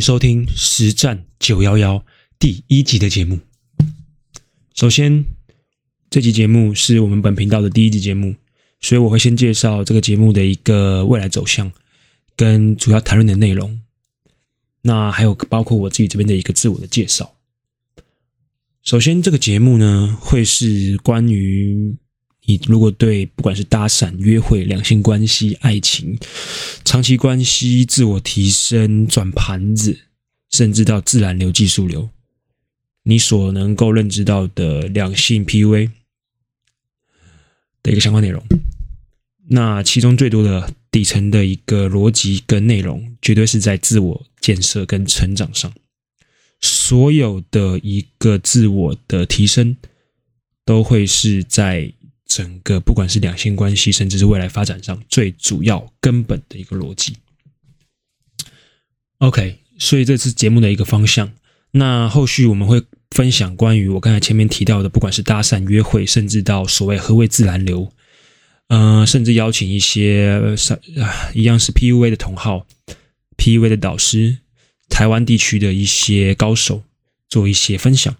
[0.00, 1.98] 收听《实战九幺幺》
[2.38, 3.38] 第一集的节目。
[4.74, 5.24] 首先，
[6.10, 8.34] 这集节目是我们本频道的第一集节目，
[8.80, 11.70] 所以我会先介绍这个节目的一个未来走向
[12.36, 13.80] 跟主要谈论的内容。
[14.82, 17.34] 那还有包括我自己这边的一个自我的介绍。
[18.84, 21.96] 首先，这个节目呢，会是关于
[22.48, 26.18] 你如果对不管是搭讪、约会、两性关系、爱情、
[26.82, 29.98] 长期关系、自我提升、转盘子，
[30.50, 32.08] 甚至到自然流、技术流。
[33.02, 35.90] 你所能够认知到的两性 PUA
[37.82, 38.42] 的一个相关内容，
[39.50, 45.70] 那其中最多的底层的一个逻辑跟内容，绝对是在自我建设跟成长上。
[46.62, 49.76] 所有的一个自我的提升，
[50.64, 51.92] 都会是在
[52.28, 57.16] 整个不管是两性关系，甚至是未来发展上最主要根本的一个逻辑。
[59.18, 61.32] OK，所以这次节目的一个方向，
[61.72, 62.84] 那后续我们会。
[63.12, 67.90] 分享关于我刚才前面提到的，不管是搭讪、约会，甚至到所谓何谓自然流，
[68.68, 70.78] 嗯、呃，甚至邀请一些上
[71.32, 72.66] 一样是 PUA 的同好、
[73.38, 74.40] PUA 的导师，
[74.90, 76.84] 台湾地区的一些高手
[77.30, 78.14] 做一些分享，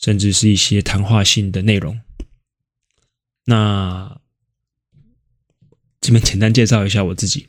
[0.00, 1.98] 甚至是一些谈话性的内容。
[3.48, 4.20] 那
[6.02, 7.48] 这边简单介绍一下我自己。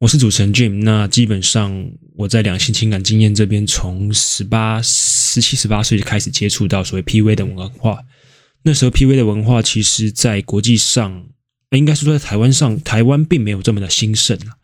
[0.00, 7.98] 我是主持人 Jim，那基本上我在两性情感经验这边，从十八、十七、十八岁就开始接触到所谓 PV 的文化。
[8.62, 11.26] 那时候 PV 的文化，其实在国际上，
[11.70, 14.58] 应该是说在台湾上，台湾并没有这么的兴盛了。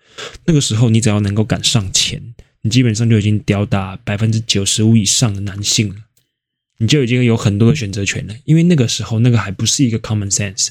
[0.45, 5.97] 那个时候，你只要能够赶上前，你基本上就已经吊打百分之九十五以上的男性了，
[6.83, 8.35] 你就已经有很多的选择权了。
[8.45, 10.69] 因为那个时候，那个还不是一个 common sense，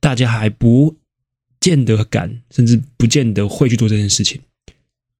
[0.00, 0.96] 大家还不。
[1.60, 4.40] 见得敢，甚至不见得会去做这件事情。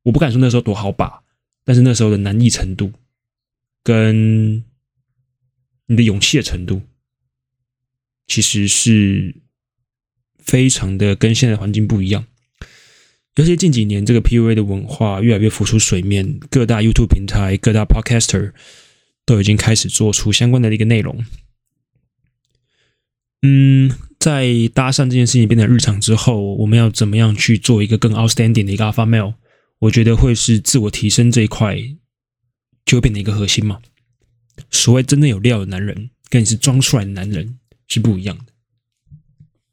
[0.05, 1.25] 我不敢说那时候多好把，
[1.65, 2.93] 但是那时候的难易程度，
[3.83, 4.63] 跟
[5.87, 6.83] 你的勇气的程度，
[8.29, 9.35] 其实是
[10.39, 12.25] 非常的跟现在环境不一样。
[13.35, 18.53] 尤其近几年，这个 PUA 的文化越来越浮出水面，各大 YouTube 平台、各大 Podcaster
[19.29, 21.25] 都已经开始做出相关的一个内容。
[23.43, 23.93] 嗯。
[24.19, 29.35] 在搭讪这件事情变得日常之后，我们要怎么样去做一个更 outstanding 的一个 alpha male？
[29.79, 31.79] 我觉得会是自我提升这一块
[32.85, 33.81] 就会变成一个核心嘛。
[34.73, 38.53] 所谓真正有料的男人，跟你是装出来的男人是不一样的。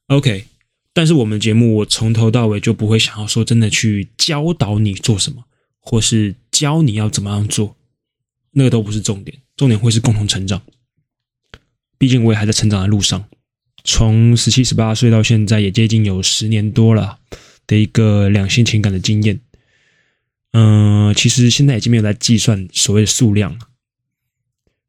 [0.09, 0.45] OK，
[0.93, 5.45] 但是我们节目我从头到尾就不会想要说真的去教导你做什么，
[5.79, 7.75] 或是教你要怎么样做，
[8.51, 10.61] 那个都不是重点，重点会是共同成长。
[11.97, 13.25] 毕竟我也还在成长的路上。
[13.83, 17.19] 从十七十八岁到现在，也接近有十年多了
[17.67, 19.39] 的一个两性情感的经验。
[20.51, 23.59] 嗯、其实现在已经没有来计算所谓的数量了，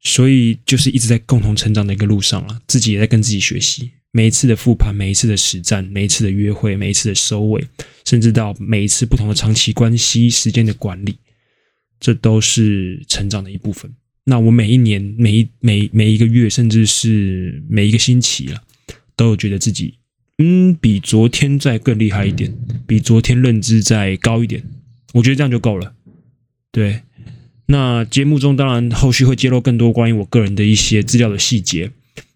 [0.01, 2.61] 所以就是一直在共同成长的一个路上了。
[2.67, 7.67] 自己也在跟自己学习，每一次的复盘，每一次的实战，每一次的约会，每一次的收尾，
[8.05, 11.17] 甚至到每一次不同的长期关系时间的管理，
[11.99, 13.93] 这都是成长的一部分。
[14.29, 18.61] 那我每一年、每一每每一个月，甚至是每一个星期了。
[19.15, 19.95] 都有觉得自己，
[20.37, 22.55] 嗯，比昨天再更厉害一点，
[22.85, 24.61] 比昨天认知再高一点，
[25.15, 25.95] 我觉得这样就够了。
[26.71, 27.01] 对，
[27.65, 31.89] 那节目中当然后续会揭露更多关于我个人的一些资料的细节，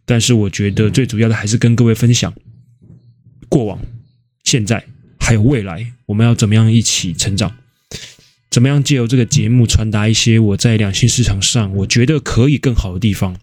[0.05, 2.33] 但是我觉得最主要的还是跟各位分享
[3.47, 3.79] 过往、
[4.43, 4.83] 现在
[5.19, 7.55] 还有未来，我们要怎么样一起成长，
[8.51, 13.37] 怎么样借由这个节目传达一些我在两性市场上我觉得可以更好的地方。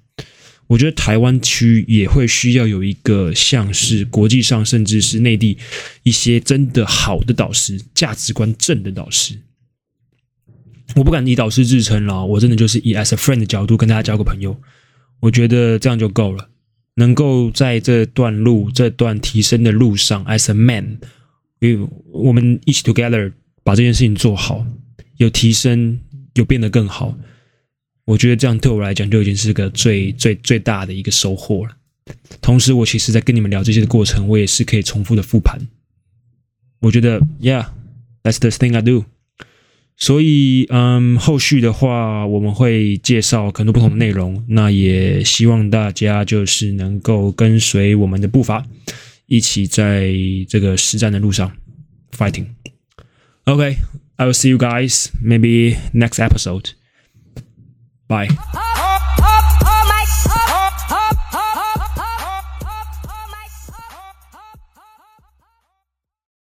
[0.67, 5.57] 我觉得台湾区也会需要有一个像是国际上甚至是内地
[6.03, 9.39] 一些真的好的导师，价值观正的导师。
[10.95, 14.61] 我不敢以导师自称了，我真的就是以 as a friend 的角度跟大家交个朋友。
[15.21, 16.51] 我觉得这样就够了，
[16.97, 20.99] 能够在这段路、这段提升的路上，as a man，
[21.61, 23.33] 因为我们一起 together
[23.65, 24.67] 把这件事情做好，
[25.19, 26.01] 有提升，
[26.35, 27.17] 有变得更好。
[28.07, 31.77] 我觉得这样对我来讲就已经是个最最最大的一个收获了。
[32.41, 35.61] 同时，我其实，在跟你们聊这些的过程，我也是可以重复的复盘。
[36.81, 39.05] 我觉得，Yeah，that's the thing I do。
[39.99, 44.43] 所以，嗯，后续的话，我们会介绍很多不同的内容。
[44.49, 48.65] 那也希望大家就是能够跟随我们的步伐，
[49.27, 50.11] 一起在
[50.49, 51.53] 这个实战的路上
[52.17, 52.47] fighting。
[53.45, 53.77] OK
[54.19, 56.73] OK，I will see you guys maybe next episode.
[58.09, 58.29] Bye.
[58.31, 58.78] Oh, oh.